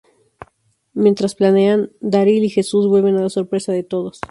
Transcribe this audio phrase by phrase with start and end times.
[0.93, 4.19] Mientras planean, Daryl y Jesús vuelven a la sorpresa de todos.